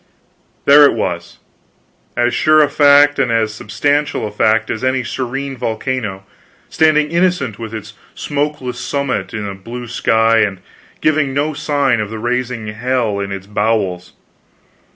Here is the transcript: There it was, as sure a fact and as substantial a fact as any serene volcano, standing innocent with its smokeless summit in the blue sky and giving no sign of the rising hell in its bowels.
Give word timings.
There 0.65 0.83
it 0.85 0.95
was, 0.95 1.37
as 2.17 2.33
sure 2.33 2.63
a 2.63 2.69
fact 2.71 3.19
and 3.19 3.31
as 3.31 3.53
substantial 3.53 4.25
a 4.25 4.31
fact 4.31 4.71
as 4.71 4.83
any 4.83 5.03
serene 5.03 5.55
volcano, 5.55 6.23
standing 6.69 7.11
innocent 7.11 7.59
with 7.59 7.71
its 7.71 7.93
smokeless 8.15 8.79
summit 8.79 9.31
in 9.31 9.45
the 9.45 9.53
blue 9.53 9.85
sky 9.87 10.39
and 10.39 10.57
giving 11.01 11.35
no 11.35 11.53
sign 11.53 11.99
of 11.99 12.09
the 12.09 12.17
rising 12.17 12.65
hell 12.69 13.19
in 13.19 13.31
its 13.31 13.45
bowels. 13.45 14.13